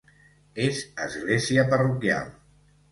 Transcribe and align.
És 0.69 0.81
església 1.05 1.67
parroquial. 1.77 2.37